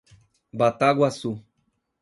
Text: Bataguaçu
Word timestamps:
Bataguaçu 0.51 1.31